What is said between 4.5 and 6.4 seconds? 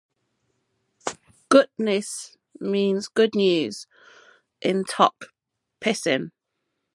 in Tok Pisin.